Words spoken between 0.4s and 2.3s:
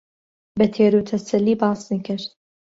بە تێروتەسەلی باسی کرد